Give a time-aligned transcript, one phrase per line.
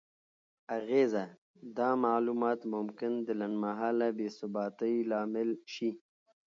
[0.77, 1.25] اغیزه:
[1.77, 5.89] دا معلومات ممکن د لنډمهاله بې ثباتۍ لامل شي؛